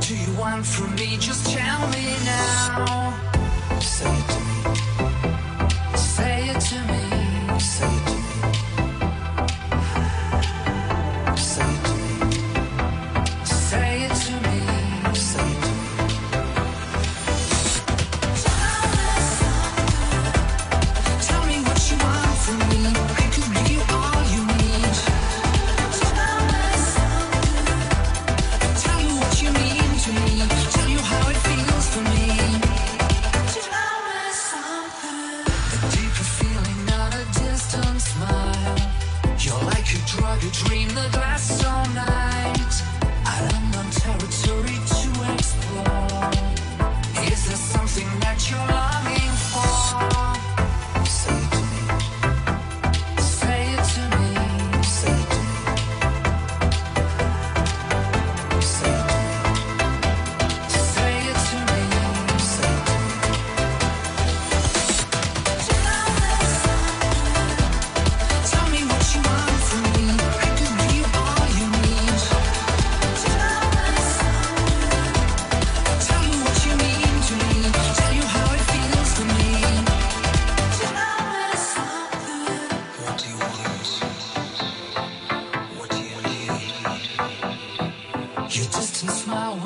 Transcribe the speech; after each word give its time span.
Do 0.00 0.16
you 0.16 0.32
want 0.38 0.66
from 0.66 0.94
me? 0.94 1.16
Just 1.16 1.46
tell 1.50 1.88
me 1.88 2.14
now. 2.24 3.25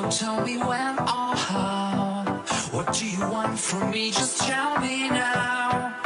Don't 0.01 0.11
tell 0.11 0.41
me 0.43 0.57
when 0.57 0.97
or 0.97 1.35
how. 1.47 2.23
What 2.71 2.91
do 2.91 3.05
you 3.05 3.19
want 3.29 3.59
from 3.59 3.91
me? 3.91 4.09
Just 4.09 4.39
tell 4.39 4.79
me 4.79 5.09
now. 5.09 6.00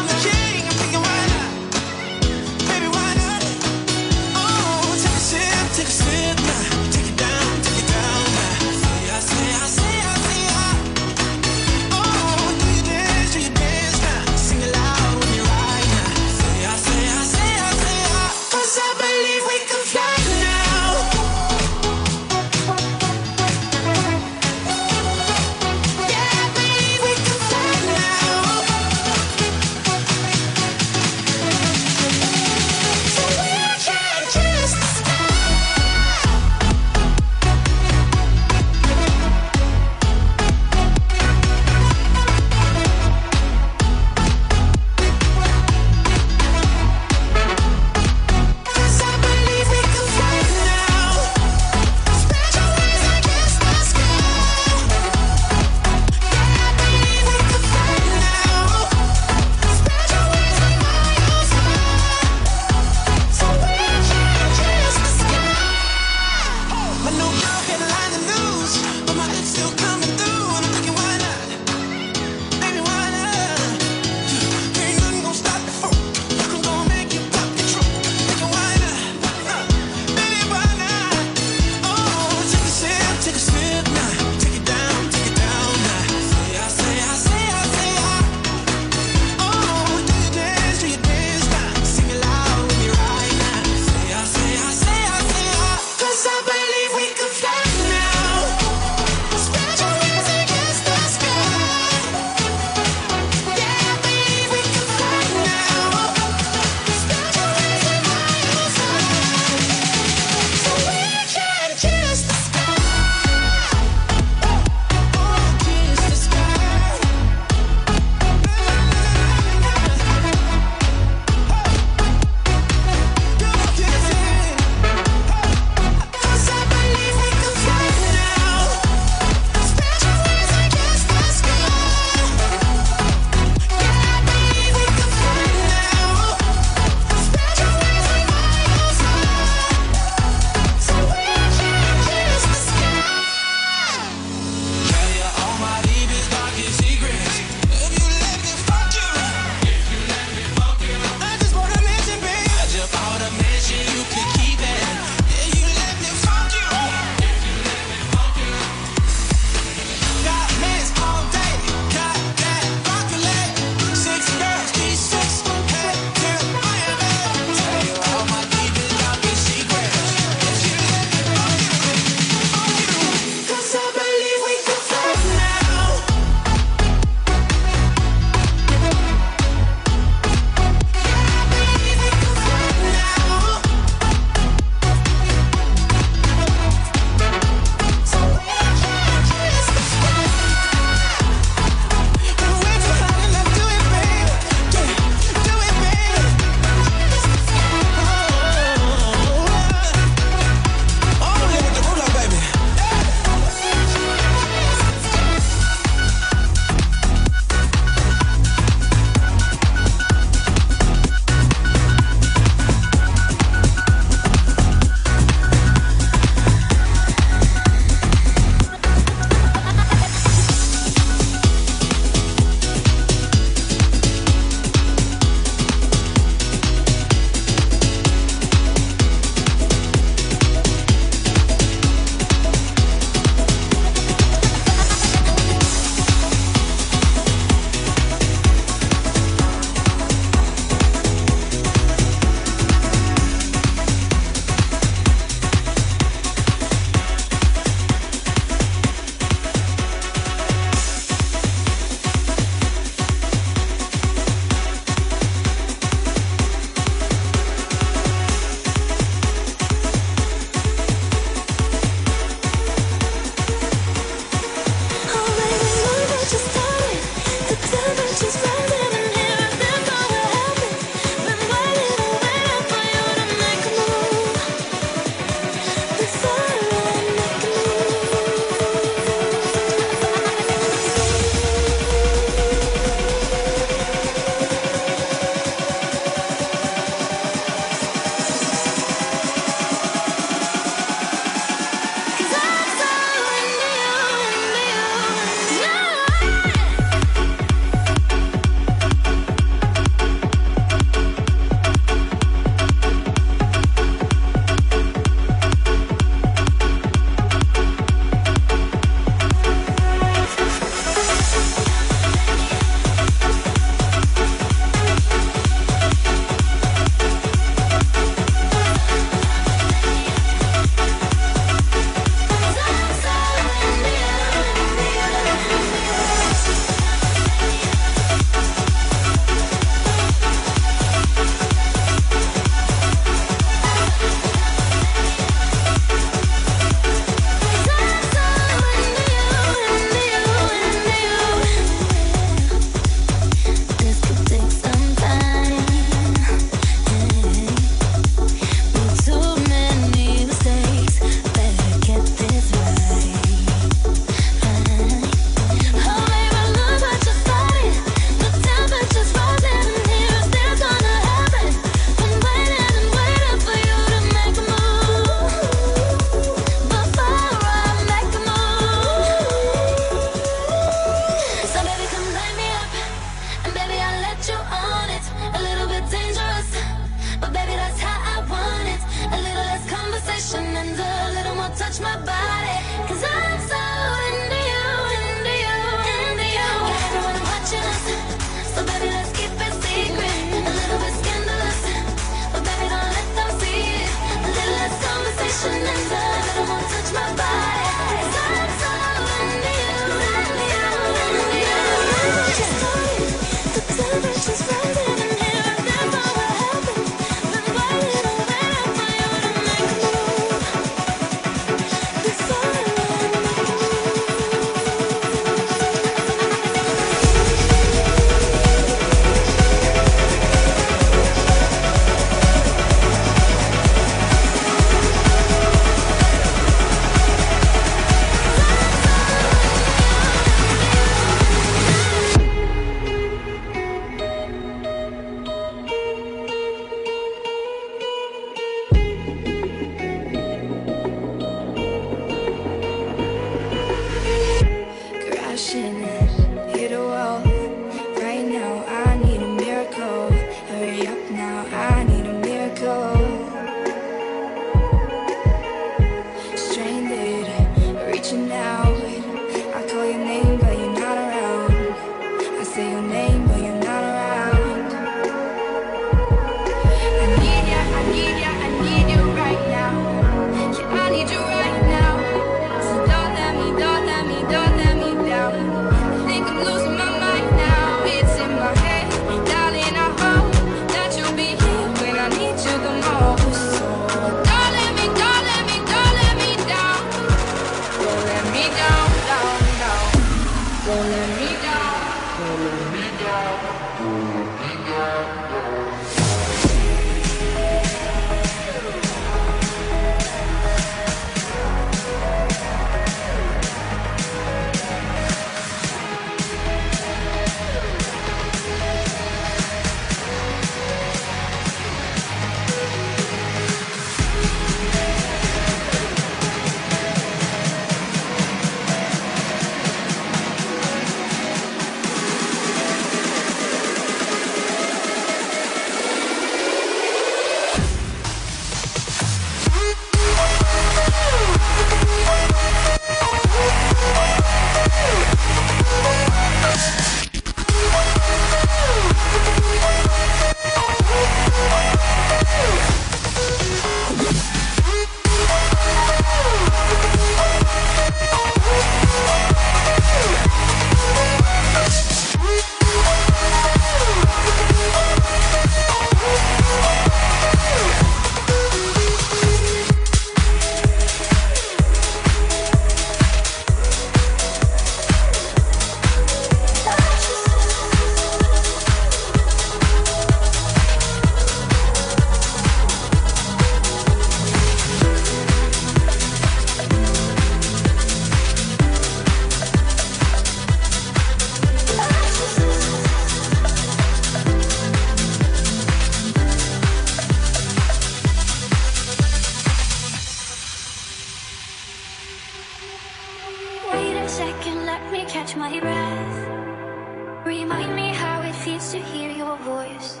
and 594.56 594.66
let 594.66 594.90
me 594.90 595.04
catch 595.04 595.36
my 595.36 595.60
breath. 595.60 597.26
Remind 597.26 597.74
me 597.74 597.88
how 597.88 598.22
it 598.22 598.34
feels 598.34 598.72
to 598.72 598.78
hear 598.78 599.10
your 599.10 599.36
voice. 599.38 600.00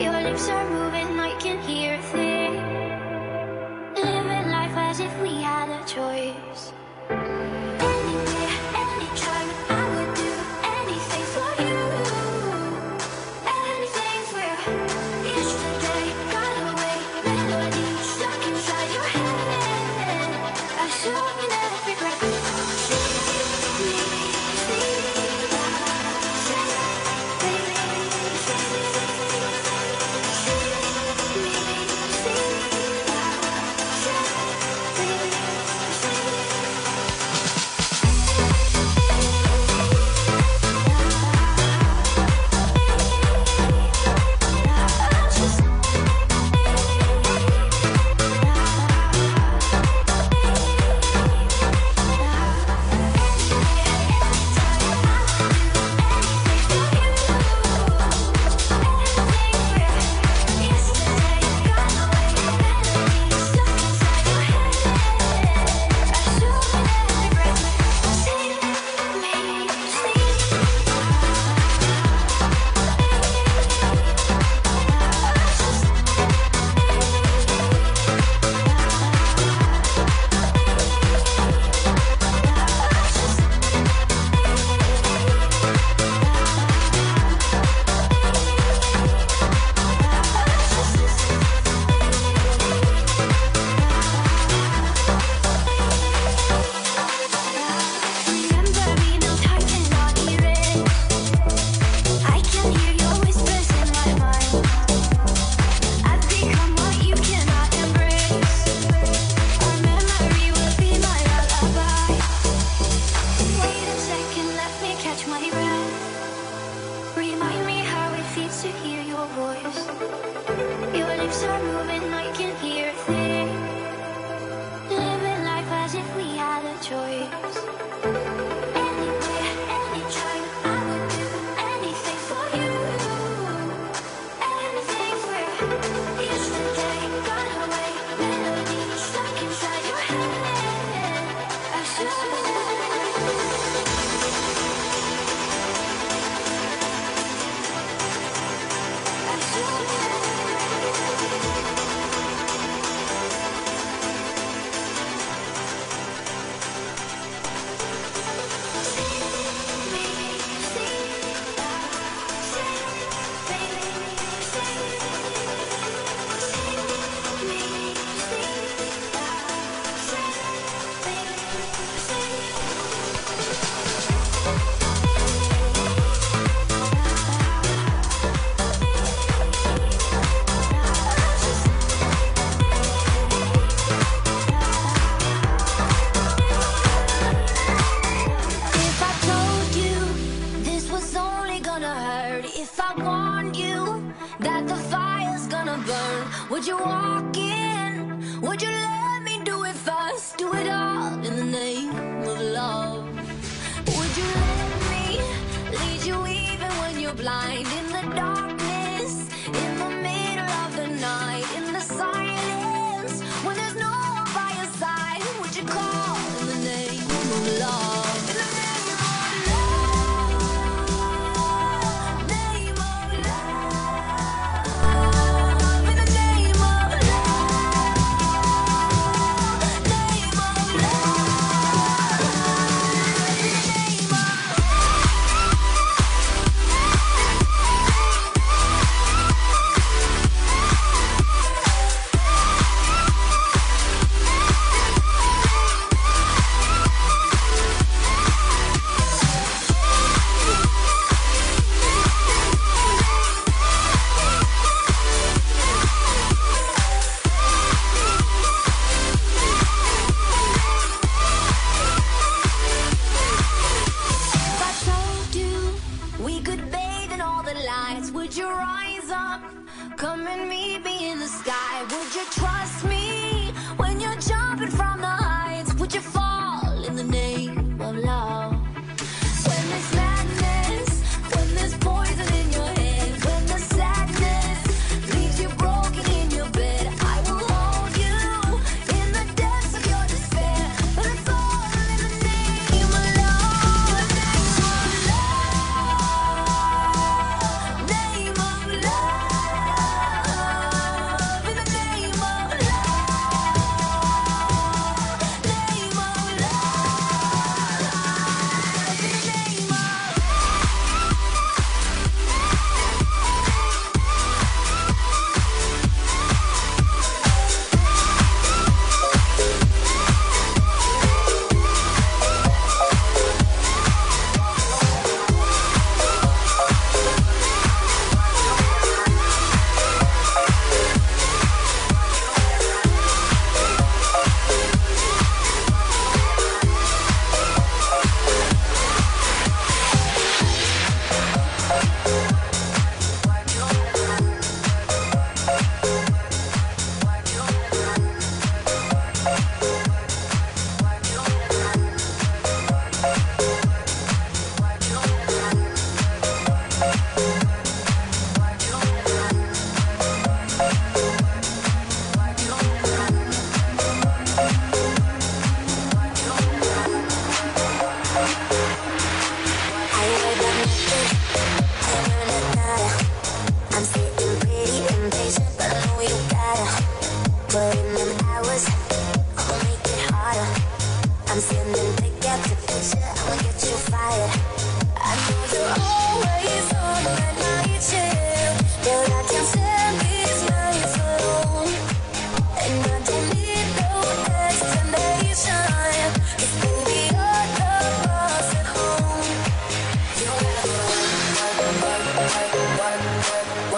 Your 0.00 0.16
lips 0.26 0.48
are 0.48 0.68
moving, 0.70 1.20
I 1.20 1.36
can 1.38 1.58
hear 1.60 1.94
a 1.94 2.02
thing. 2.14 2.54
Living 3.94 4.48
life 4.50 4.76
as 4.76 5.00
if 5.00 5.12
we 5.20 5.42
had 5.42 5.68
a 5.68 5.84
choice. 5.84 6.72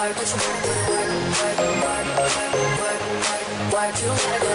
Work, 0.09 0.17
but 3.71 4.03
you 4.03 4.09
gotta 4.09 4.45
go 4.45 4.55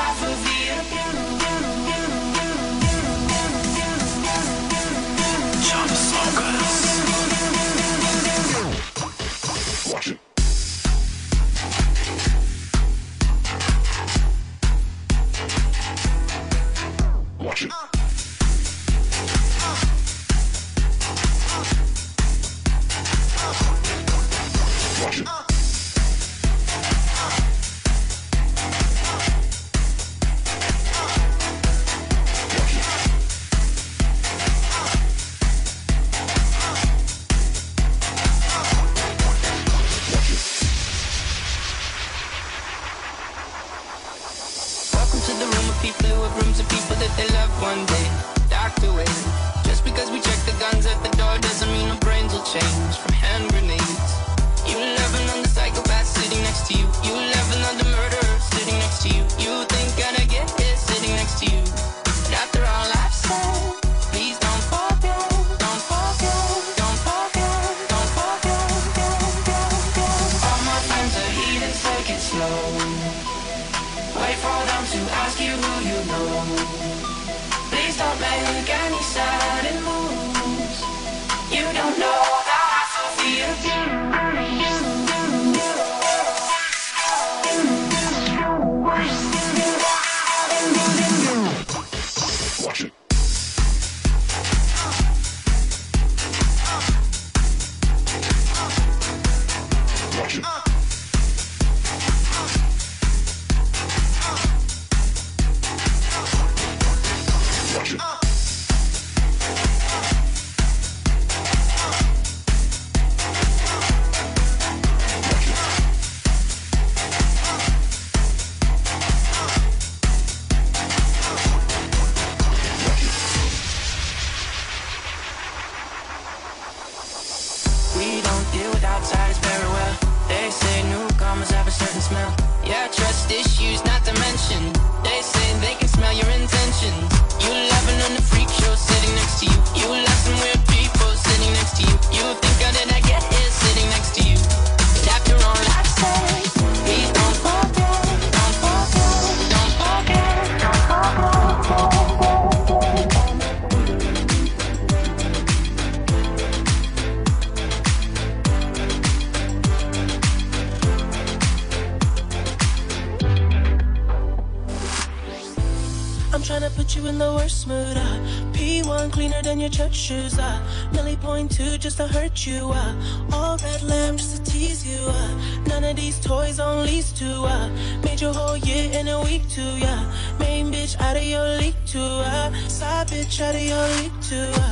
these 176.01 176.19
toys 176.19 176.59
on 176.59 176.83
lease 176.83 177.11
to 177.11 177.29
I 177.45 177.69
made 178.03 178.19
your 178.19 178.33
whole 178.33 178.57
year 178.57 178.91
in 178.99 179.07
a 179.07 179.21
week 179.21 179.47
to 179.49 179.61
yeah. 179.85 180.01
Main 180.39 180.71
bitch 180.73 180.99
out 180.99 181.15
of 181.15 181.23
your 181.23 181.47
league 181.59 181.79
to 181.93 181.99
I 181.99 182.51
side 182.67 183.07
bitch 183.09 183.39
out 183.39 183.53
of 183.53 183.61
your 183.61 183.85
league 183.97 184.17
to 184.29 184.39
I. 184.67 184.71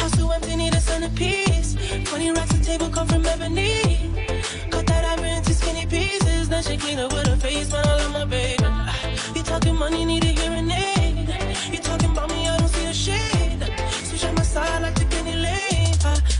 House 0.00 0.16
too 0.16 0.30
empty, 0.30 0.54
need 0.54 0.74
a 0.74 0.80
centerpiece. 0.80 1.70
Twenty 2.08 2.30
racks 2.30 2.54
a 2.54 2.62
table 2.62 2.88
come 2.88 3.08
from 3.08 3.26
ebony. 3.26 3.82
Cut 4.70 4.86
that 4.86 5.04
ivory 5.12 5.32
into 5.38 5.54
skinny 5.54 5.86
pieces. 5.86 6.48
Then 6.48 6.62
she 6.62 6.76
clean 6.76 7.00
up 7.00 7.12
with 7.12 7.26
her 7.26 7.36
face, 7.36 7.68
but 7.72 7.84
I 7.84 7.96
love 8.00 8.12
my 8.12 8.24
baby. 8.24 8.64
You 9.34 9.42
talking 9.42 9.74
money, 9.74 10.04
need 10.04 10.24
a 10.24 10.32
hearing 10.38 10.70
aid. 10.70 11.28
You 11.72 11.78
talking 11.78 12.12
about 12.12 12.30
me, 12.30 12.46
I 12.46 12.56
don't 12.58 12.68
see 12.68 12.86
a 12.86 12.94
shade. 12.94 13.62
Switch 14.08 14.24
on 14.24 14.34
my 14.36 14.42
side 14.42 14.82
like 14.82 14.94
the 14.94 15.16
any 15.16 15.36
Lane. 15.46 15.94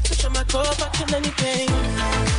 Switch 0.05 0.25
on 0.25 0.33
my 0.35 0.45
core, 0.45 0.63
I 0.85 0.89
kill 0.95 1.15
anything. 1.17 2.34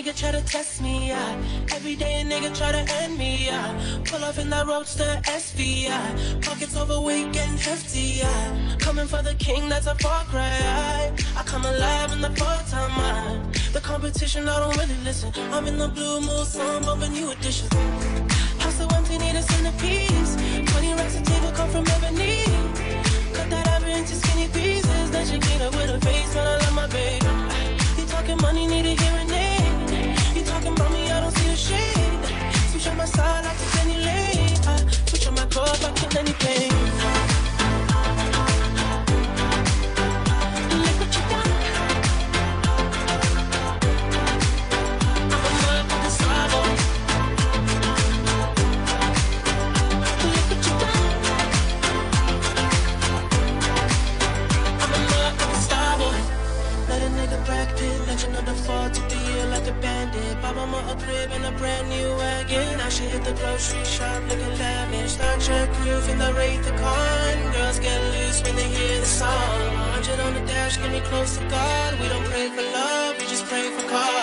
nigga 0.00 0.16
try 0.16 0.30
to 0.30 0.40
test 0.46 0.80
me, 0.80 1.08
yeah. 1.08 1.42
Every 1.74 1.94
day 1.94 2.22
a 2.22 2.24
nigga 2.24 2.56
try 2.56 2.72
to 2.72 2.84
end 3.02 3.18
me, 3.18 3.46
yeah. 3.46 4.00
Pull 4.06 4.24
off 4.24 4.38
in 4.38 4.48
that 4.48 4.66
roadster 4.66 5.20
SVI. 5.24 5.82
Yeah. 5.82 6.40
Pockets 6.40 6.74
overweight, 6.74 7.32
getting 7.32 7.58
hefty, 7.58 8.20
yeah. 8.22 8.76
Coming 8.78 9.06
for 9.06 9.22
the 9.22 9.34
king, 9.34 9.68
that's 9.68 9.86
a 9.86 9.94
far 9.96 10.24
cry. 10.24 11.12
I 11.36 11.42
come 11.42 11.66
alive 11.66 12.12
in 12.12 12.22
the 12.22 12.30
part-time 12.30 12.92
mind. 12.96 13.54
The 13.74 13.80
competition, 13.80 14.48
I 14.48 14.58
don't 14.60 14.76
really 14.78 15.00
listen. 15.04 15.32
I'm 15.52 15.66
in 15.66 15.76
the 15.76 15.88
blue 15.88 16.20
mood, 16.20 16.46
some 16.46 16.84
of 16.88 17.02
a 17.02 17.08
new 17.08 17.30
edition. 17.32 17.68
House 18.58 18.78
so 18.78 18.88
empty, 18.96 19.18
need 19.18 19.36
a 19.36 19.42
centerpiece. 19.42 20.32
20 20.72 20.94
racks 20.94 21.16
a 21.18 21.22
table 21.22 21.52
come 21.52 21.68
from 21.68 21.84
ebony. 21.88 22.44
Cut 23.34 23.50
that 23.50 23.68
ivory 23.68 23.92
into 23.92 24.14
skinny 24.14 24.48
pieces. 24.48 25.10
That 25.10 25.30
you 25.30 25.38
get 25.38 25.60
up 25.60 25.74
with 25.74 25.90
a 25.90 26.00
face 26.00 26.34
when 26.34 26.46
I 26.46 26.56
love 26.56 26.74
my 26.74 26.86
baby. 26.86 27.26
You 27.98 28.06
talking 28.06 28.38
money, 28.40 28.66
need 28.66 28.86
a 28.86 28.94
hearing 29.02 29.30
aid. 29.30 29.49
Talking 30.60 30.76
about 30.78 30.92
me, 30.92 31.10
I 31.10 31.20
don't 31.20 31.30
see 31.38 31.48
a 31.48 31.56
shade. 31.56 32.24
Switch 32.70 32.86
on 32.88 32.98
my 32.98 33.06
side 33.06 33.46
like 33.46 33.56
a 33.56 33.76
penny 33.78 33.96
lane. 34.04 34.58
I 34.66 34.76
switch 35.06 35.26
on 35.26 35.34
my 35.34 35.46
car, 35.46 35.66
I 35.66 35.92
kill 35.92 36.18
any 36.18 36.34
pain. 36.34 36.70
Legend 58.06 58.36
of 58.36 58.44
the 58.44 58.54
fall, 58.54 59.09
bandit. 59.80 60.40
Buy 60.42 60.52
mama 60.52 60.78
a 60.92 60.96
crib 61.02 61.30
and 61.32 61.44
a 61.44 61.52
brand 61.58 61.88
new 61.88 62.08
wagon. 62.16 62.78
Now 62.78 62.88
she 62.88 63.04
hit 63.04 63.24
the 63.24 63.32
grocery 63.32 63.84
shop 63.84 64.22
looking 64.28 64.54
lavish. 64.58 65.12
Star 65.12 65.36
Trek 65.38 65.68
roof 65.84 66.08
in 66.08 66.18
the 66.18 66.32
Wraith 66.34 66.64
the 66.64 66.72
Con. 66.72 67.52
Girls 67.52 67.78
get 67.78 68.00
loose 68.14 68.42
when 68.44 68.56
they 68.56 68.68
hear 68.68 69.00
the 69.00 69.06
song. 69.06 69.60
100 69.98 70.20
on 70.20 70.34
the 70.34 70.44
dash, 70.46 70.76
get 70.76 70.90
me 70.92 71.00
close 71.00 71.36
to 71.36 71.44
God. 71.48 72.00
We 72.00 72.08
don't 72.08 72.24
pray 72.24 72.48
for 72.48 72.62
love, 72.62 73.18
we 73.18 73.24
just 73.26 73.46
pray 73.46 73.70
for 73.70 73.88
cause. 73.88 74.19